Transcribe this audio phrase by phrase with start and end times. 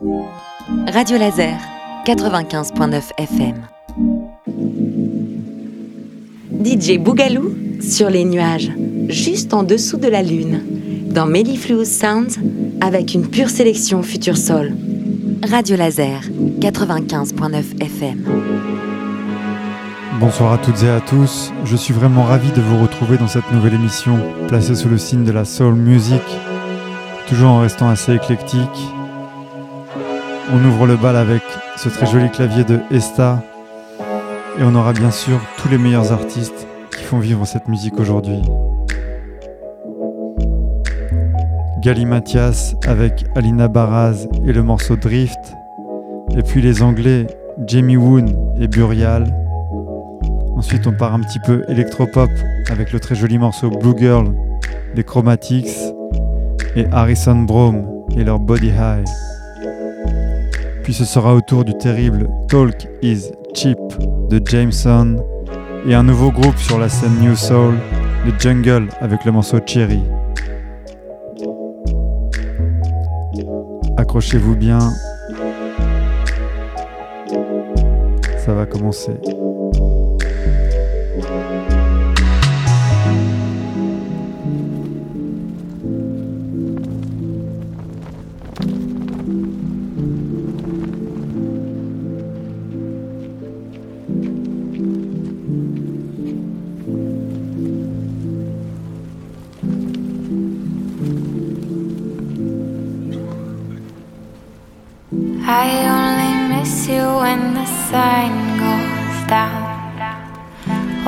[0.00, 1.58] Radio Laser,
[2.06, 3.54] 95.9 FM.
[6.64, 8.70] DJ Bougalou sur les nuages,
[9.08, 10.62] juste en dessous de la lune,
[11.10, 12.38] dans Mellifluous Sounds,
[12.80, 14.76] avec une pure sélection Future Soul.
[15.50, 16.20] Radio Laser,
[16.60, 18.24] 95.9 FM.
[20.20, 23.50] Bonsoir à toutes et à tous, je suis vraiment ravi de vous retrouver dans cette
[23.50, 26.22] nouvelle émission, placée sous le signe de la soul music,
[27.26, 28.92] toujours en restant assez éclectique.
[30.50, 31.42] On ouvre le bal avec
[31.76, 33.42] ce très joli clavier de Esta,
[34.58, 36.66] et on aura bien sûr tous les meilleurs artistes
[36.96, 38.40] qui font vivre cette musique aujourd'hui.
[41.82, 45.54] Gali Mathias avec Alina Baraz et le morceau Drift,
[46.34, 47.26] et puis les Anglais
[47.66, 49.24] Jamie Woon et Burial.
[50.56, 52.30] Ensuite, on part un petit peu électropop
[52.70, 54.34] avec le très joli morceau Blue Girl
[54.94, 55.76] des Chromatics
[56.74, 57.84] et Harrison Brome
[58.16, 59.04] et leur Body High.
[60.88, 63.76] Puis ce sera au tour du terrible Talk is Cheap
[64.30, 65.16] de Jameson
[65.86, 67.74] et un nouveau groupe sur la scène New Soul,
[68.24, 70.00] The Jungle avec le morceau Cherry.
[73.98, 74.78] Accrochez-vous bien,
[78.38, 79.12] ça va commencer.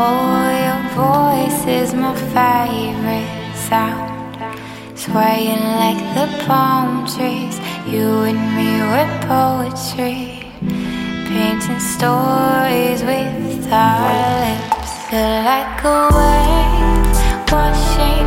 [0.03, 4.33] Oh, your voice is my favorite sound.
[4.99, 10.49] Swaying like the palm trees, you and me were poetry.
[11.29, 14.09] Painting stories with our
[14.41, 14.93] lips.
[15.13, 18.20] You're like a wave washing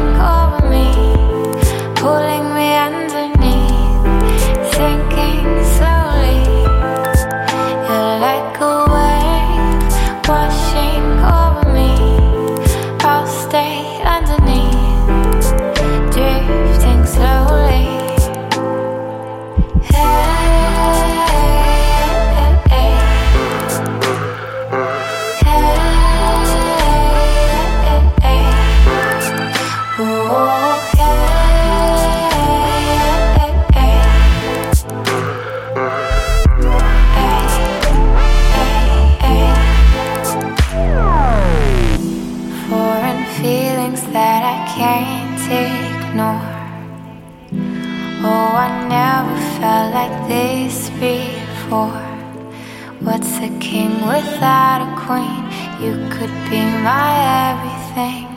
[56.23, 57.11] could be my
[57.51, 58.28] everything.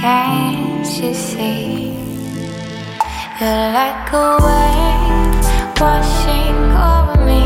[0.00, 1.94] Can't you see?
[3.38, 6.60] You're like a wave washing
[6.90, 7.44] over me,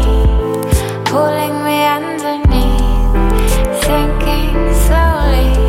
[1.10, 3.12] pulling me underneath,
[3.84, 5.61] sinking slowly.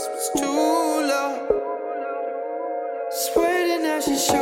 [0.00, 1.46] Christmas too long.
[3.10, 4.39] Sweating as she shows.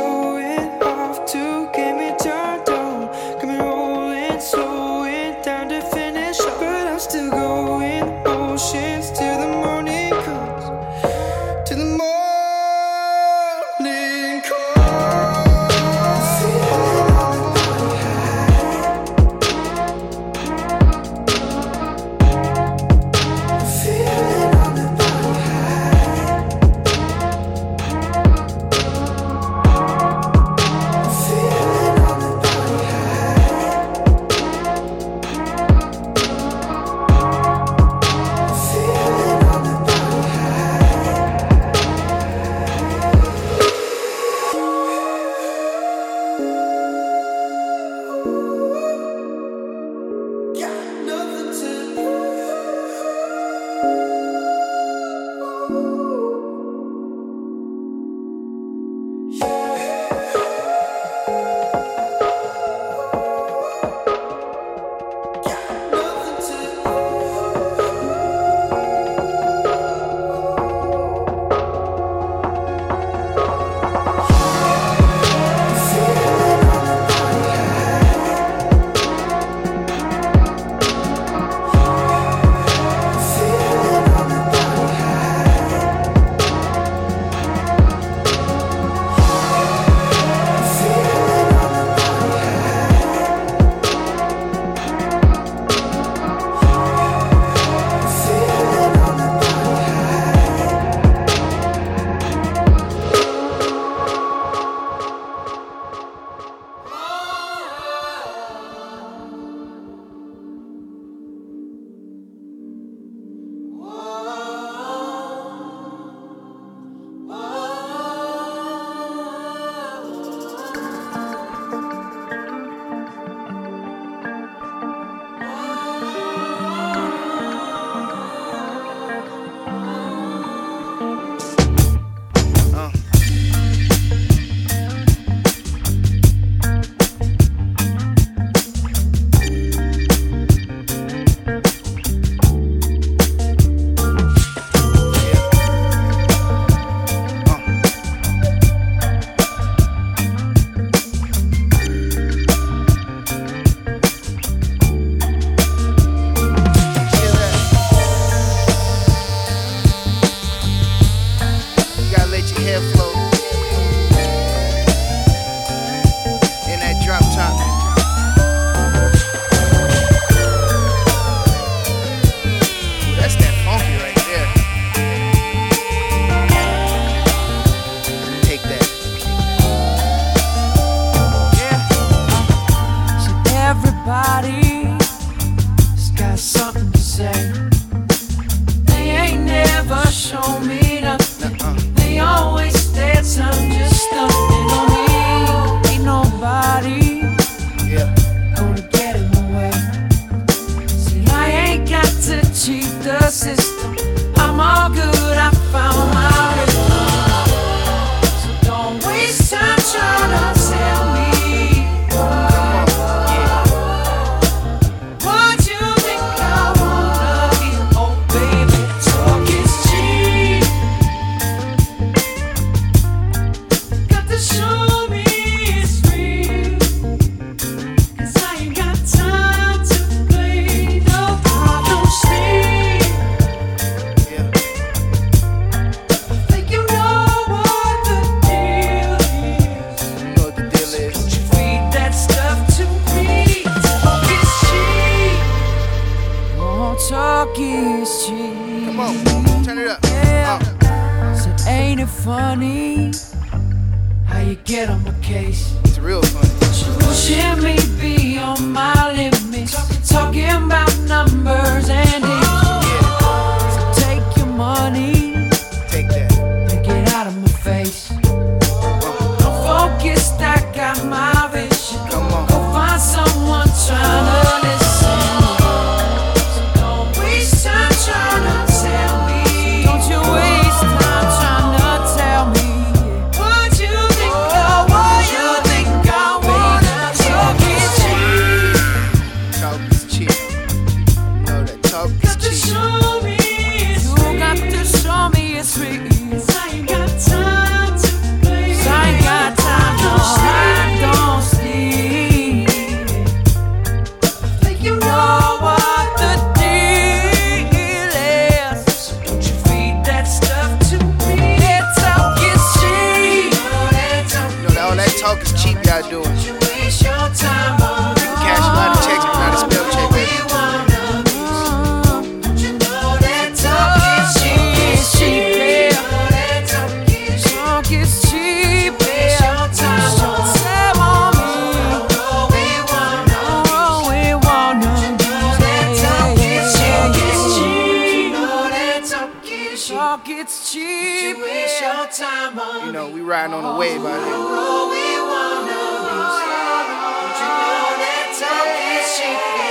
[342.59, 344.37] You know, we riding on a wave out here.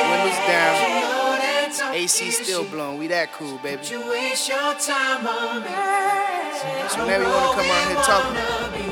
[0.09, 2.99] Windows down, AC still blowing.
[2.99, 3.85] We that cool, baby.
[3.85, 4.01] So
[7.03, 8.37] whenever you wanna come out here talking,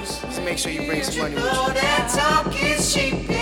[0.04, 1.44] just make sure you bring some money with
[3.26, 3.35] you.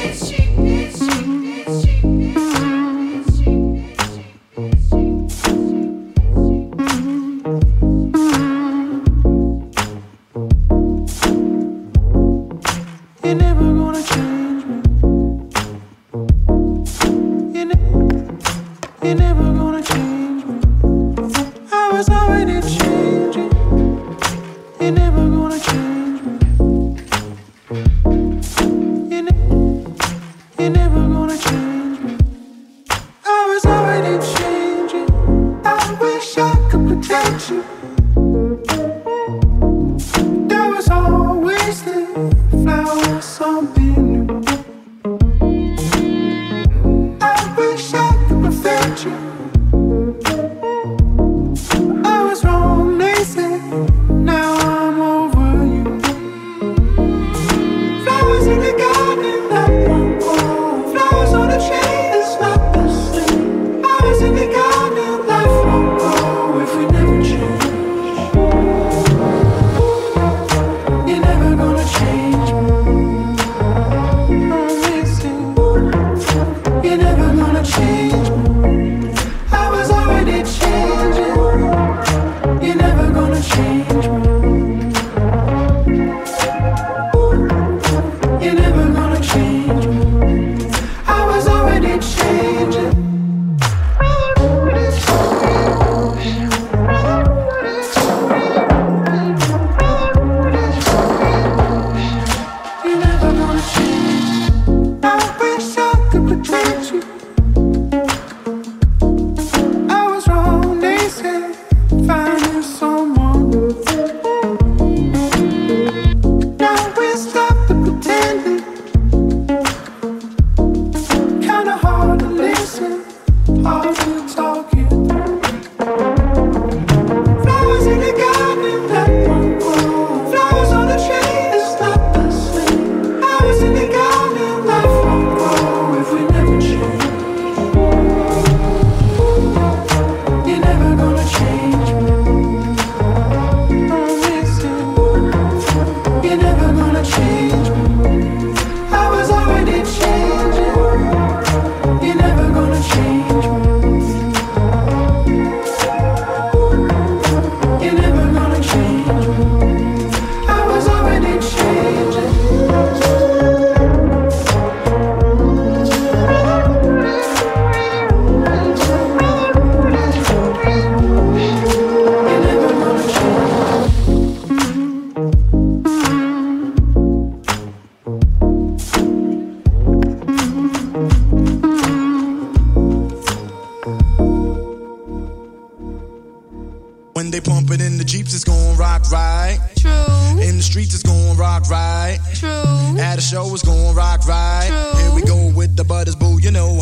[83.48, 84.13] change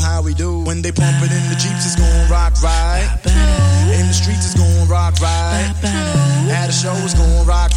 [0.02, 0.60] how we do.
[0.60, 3.06] When they pump it in the Jeeps, it's gon' rock right.
[3.94, 5.72] In the streets, it's gon' rock right.
[6.50, 7.71] At a show, it's gon' rock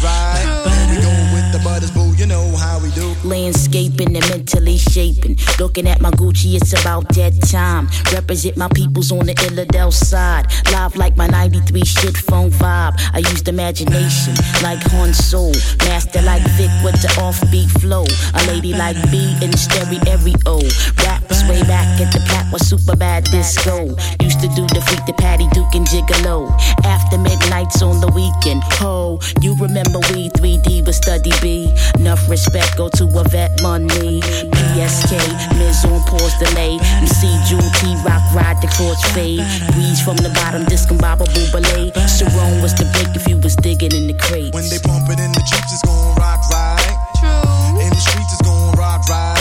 [3.96, 5.36] Landscaping and mentally shaping.
[5.58, 7.88] Looking at my Gucci, it's about that time.
[8.12, 10.46] Represent my peoples on the Illadel side.
[10.72, 12.94] Live like my 93 shit phone vibe.
[13.14, 15.52] I used imagination like Han Soul.
[15.86, 18.04] Master like Vic with the offbeat flow.
[18.34, 20.58] A lady like B in the stereo.
[21.04, 23.96] Raps way back at the plat was super bad disco.
[24.20, 26.50] Used to do the freak the Patty Duke and Gigolo.
[26.84, 28.62] After midnights on the weekend.
[28.80, 31.72] Ho, you remember we 3D with study B.
[31.98, 34.20] Enough respect go to a vet money.
[34.20, 35.12] PSK,
[35.58, 36.78] Miz on pause delay.
[37.00, 39.42] MC Jewel T Rock ride the cross fade.
[39.72, 41.92] Breeze from the bottom, discombobble ballet.
[42.06, 44.54] Sharon was the break if you was digging in the crates.
[44.54, 46.96] When they pump it in the Jeeps, it's gon' rock right.
[47.18, 47.80] True.
[47.80, 49.35] In the streets, it's gon' rock right.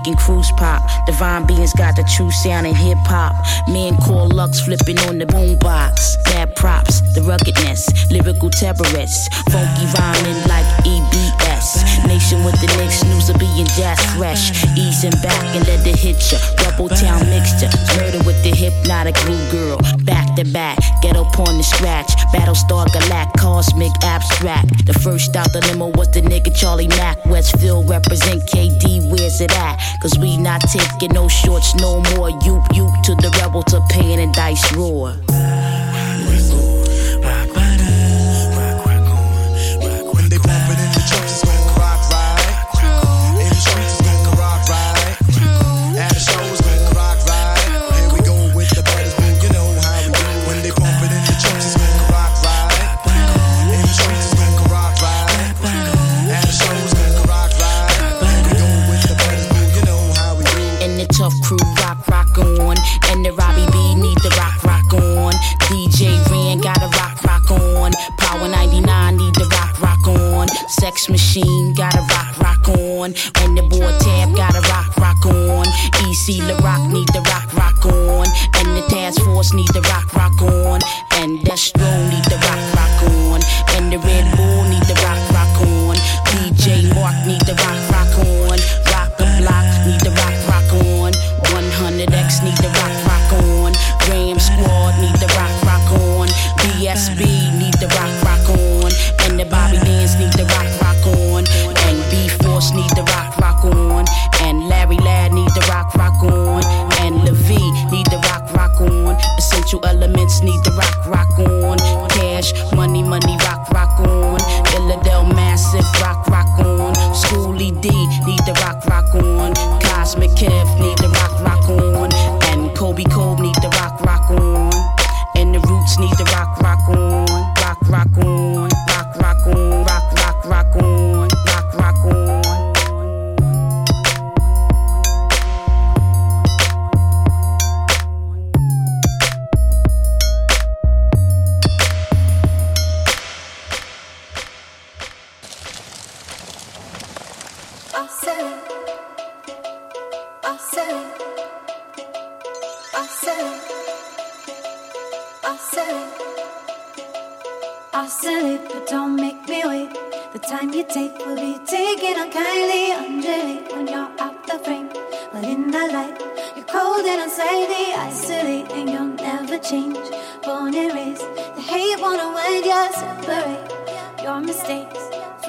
[0.00, 0.82] Making cruise pop.
[1.06, 3.34] Divine beings got the true sound in hip hop.
[3.68, 6.22] Men call Lux flipping on the boombox.
[6.24, 9.28] Bad props, the ruggedness, lyrical terrorists.
[9.50, 10.60] Funky rhyming like
[12.06, 14.50] Nation with the next news of being jazz fresh.
[14.76, 16.38] Easing back and let it hit ya.
[16.64, 17.70] Rebel town mixture.
[17.96, 19.78] Murder with the hypnotic blue girl.
[20.04, 22.10] Back to back, get up on the scratch.
[22.34, 24.86] Battlestar Galact, cosmic abstract.
[24.86, 27.24] The first out the limo was the nigga Charlie Mack.
[27.26, 29.78] Westfield represent KD, where's it at?
[30.02, 32.30] Cause we not taking no shorts no more.
[32.46, 35.14] Yoop yoop to the rebel to pain and dice roar.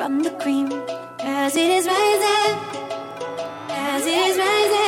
[0.01, 0.67] From the cream.
[1.19, 2.57] As it is rising,
[3.69, 4.80] as it is rising.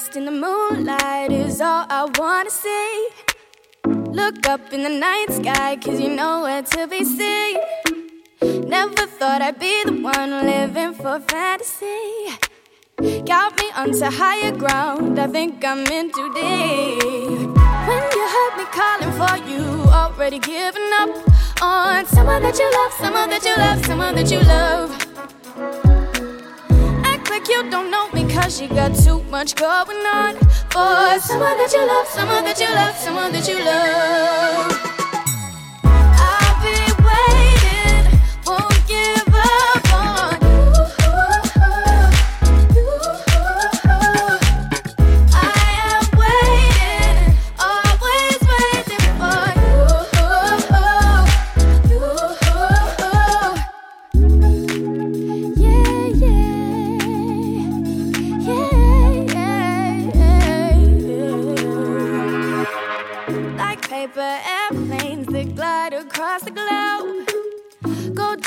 [0.00, 3.08] Stardust in the moonlight is all I wanna see.
[3.84, 7.58] Look up in the night sky, cause you know where to be seen.
[8.66, 12.28] Never thought I'd be the one living for fantasy.
[13.26, 17.50] Got me onto higher ground, I think I'm in too deep.
[17.88, 21.10] When you heard me calling for you, already giving up
[21.60, 25.89] on someone that you love, someone that you love, someone that you love.
[27.50, 30.36] You don't know me cause you got too much going on.
[30.70, 34.89] For someone that you love, someone that you love, someone that you love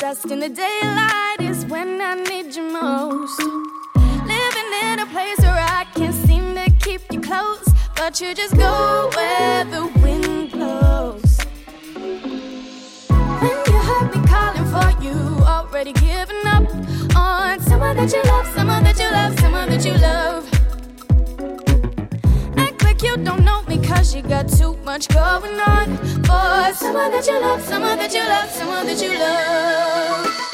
[0.04, 3.40] dust in the daylight is when I need you most.
[4.32, 8.54] Living in a place where I can't seem to keep you close, but you just
[8.54, 11.38] go where the wind blows.
[13.42, 15.16] When you heard me calling for you,
[15.54, 16.66] already giving up
[17.16, 20.42] on someone that you love, someone that you love, someone that you love.
[22.58, 23.63] Act like you don't know
[24.04, 25.96] cause you got too much going on.
[26.24, 30.53] For someone that you love, someone that you love, someone that you love.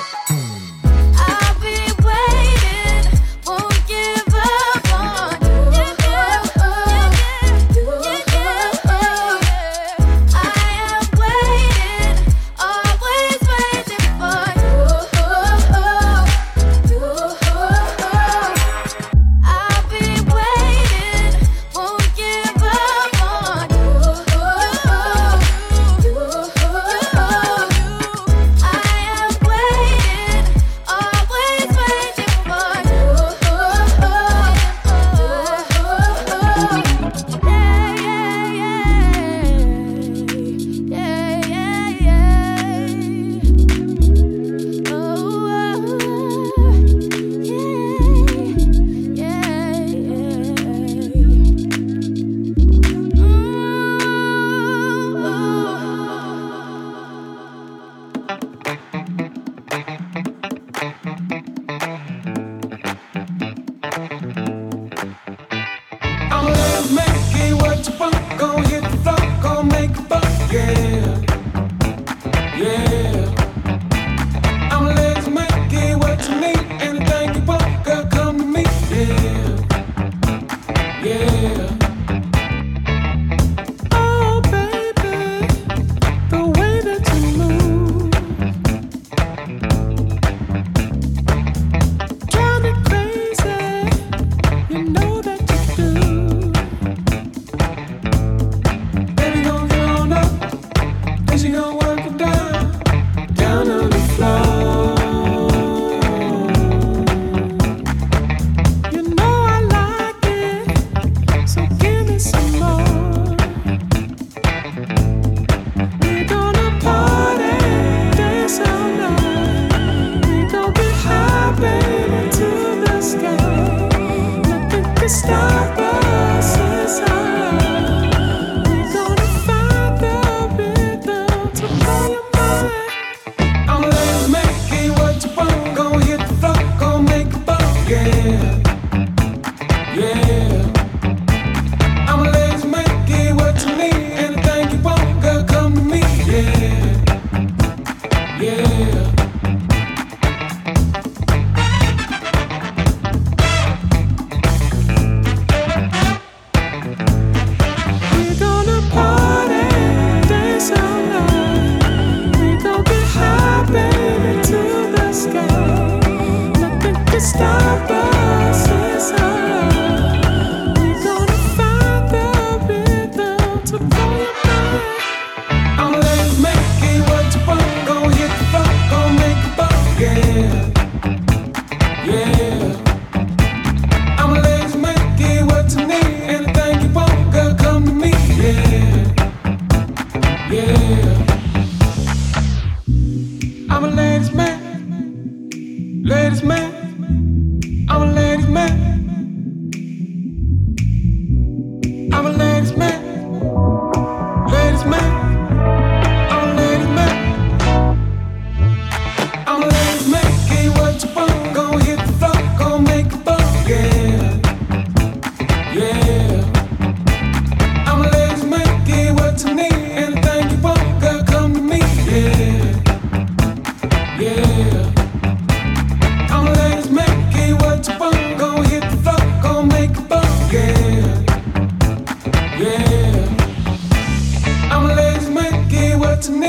[125.31, 126.10] Stop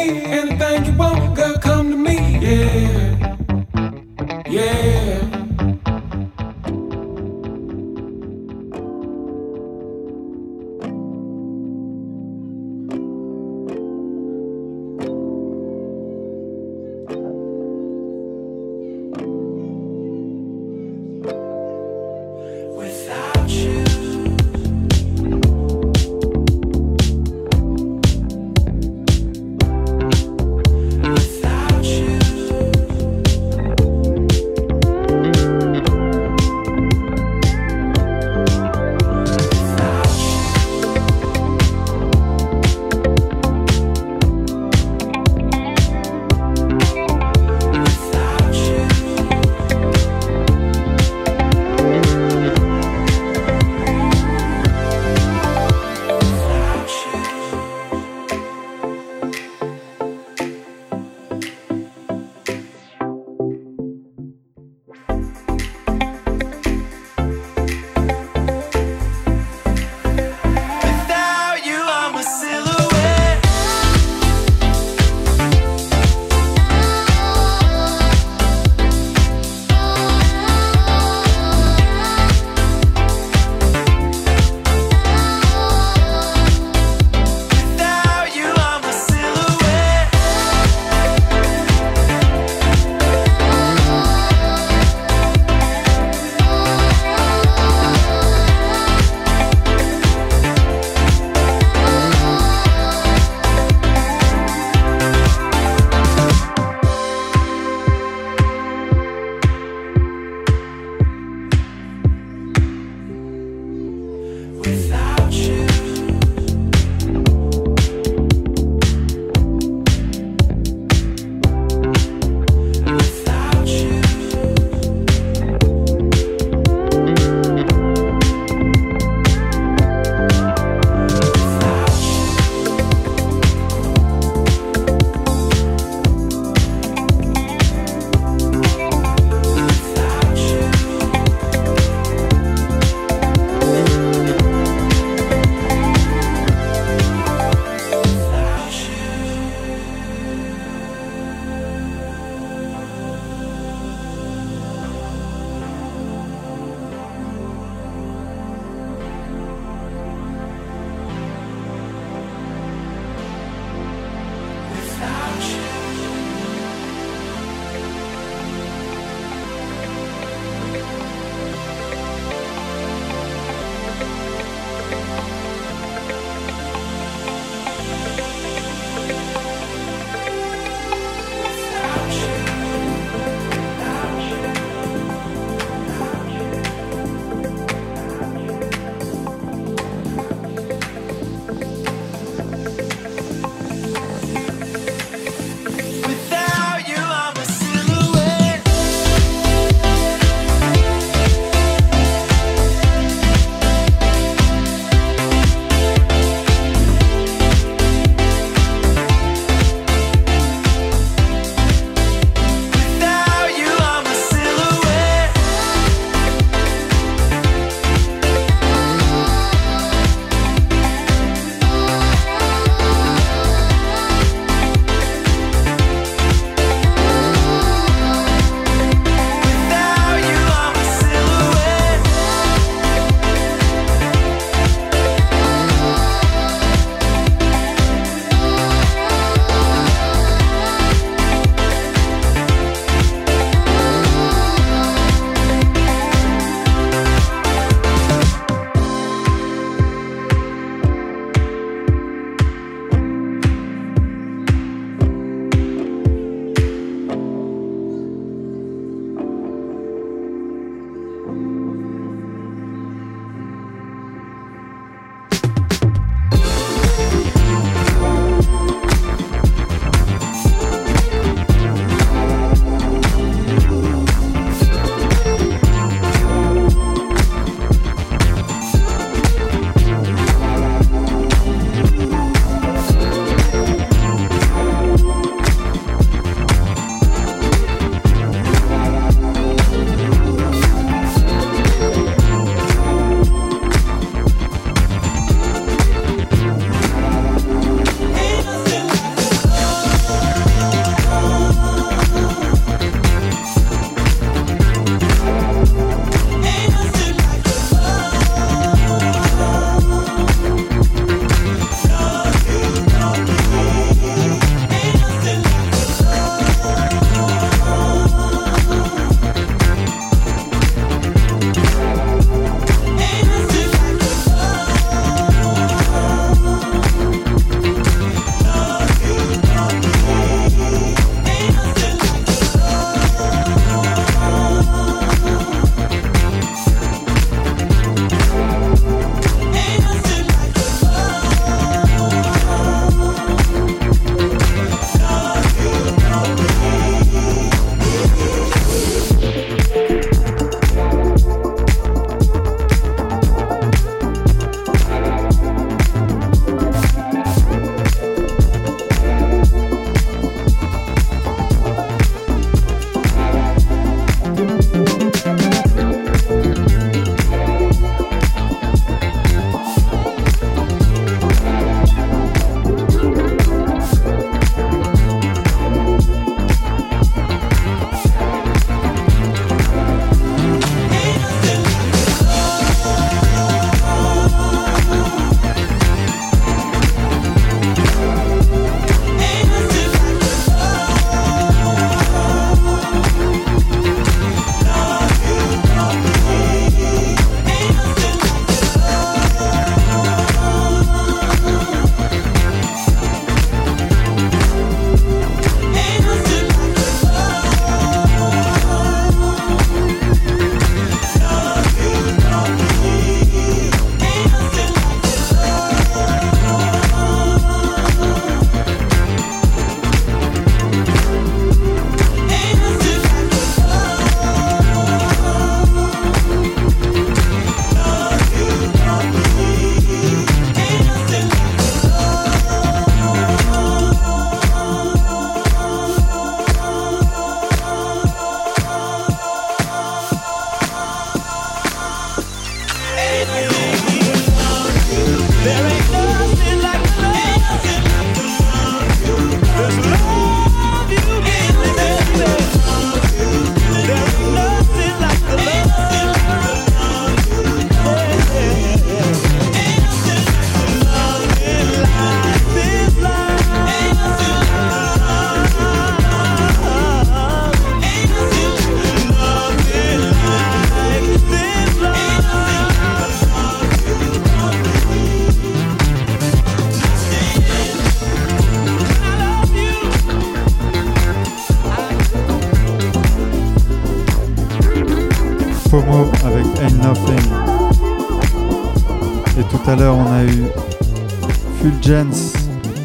[0.09, 3.10] anything you want, girl, come to me, yeah.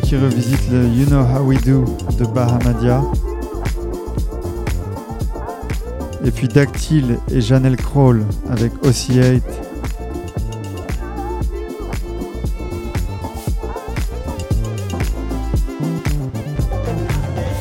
[0.02, 1.84] Qui revisite le You Know How We Do
[2.18, 3.02] de Bahamadia.
[6.22, 9.42] Et puis Dactyl et Janelle Crawl avec Oscillate.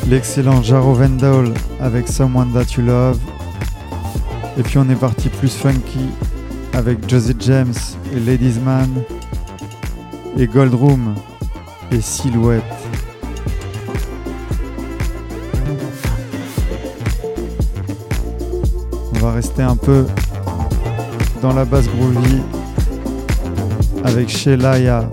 [0.08, 3.18] L'excellent Jaro Vendol avec Someone That You Love.
[4.58, 6.10] Et puis on est parti plus funky
[6.74, 7.74] avec Josie James
[8.14, 8.90] et Ladies Man
[10.38, 11.14] et Gold Room
[11.90, 12.62] et Silhouette.
[19.14, 20.06] On va rester un peu
[21.42, 22.42] dans la basse groovy
[24.04, 25.08] avec Shelaya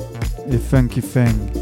[0.51, 1.52] et Funky Fang.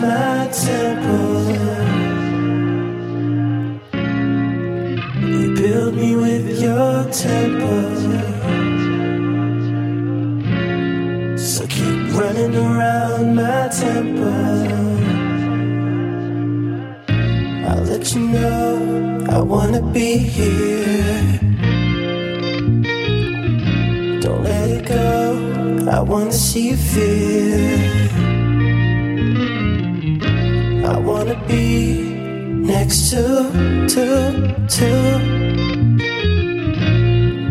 [0.00, 1.42] My temple.
[5.22, 7.90] You build me with your temple.
[11.36, 14.60] So keep running around my temple.
[17.68, 21.40] I'll let you know I wanna be here.
[24.22, 25.90] Don't let it go.
[25.90, 27.79] I wanna see you feel.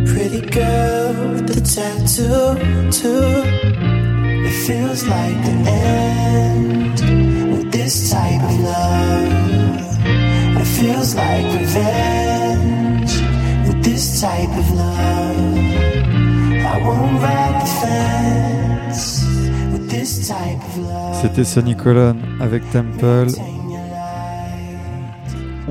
[0.05, 1.13] Pretty girl
[2.91, 3.43] with.
[4.47, 7.01] It feels like the end
[7.51, 9.99] with this type of love.
[10.61, 13.13] It feels like revenge
[13.67, 15.57] with this type of love.
[16.71, 19.25] I won't ride the fence
[19.73, 21.21] with this type of love.
[21.21, 23.27] C'était Sonny Colon avec Temple.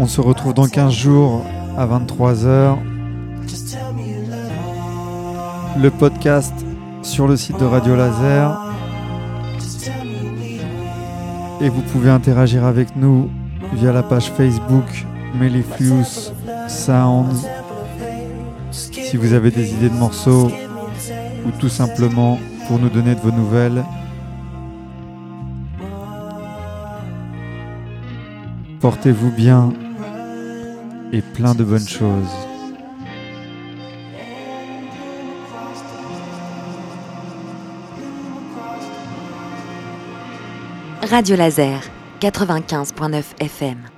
[0.01, 1.45] On se retrouve dans 15 jours
[1.77, 2.77] à 23h.
[5.77, 6.55] Le podcast
[7.03, 8.63] sur le site de Radio Laser.
[11.61, 13.29] Et vous pouvez interagir avec nous
[13.73, 16.31] via la page Facebook Mellifluous
[16.69, 17.49] Sounds.
[18.71, 20.49] Si vous avez des idées de morceaux
[21.45, 22.39] ou tout simplement
[22.69, 23.85] pour nous donner de vos nouvelles.
[28.81, 29.73] Portez-vous bien
[31.13, 32.27] et plein de bonnes choses.
[41.03, 41.81] Radio Laser
[42.21, 43.98] 95.9 FM.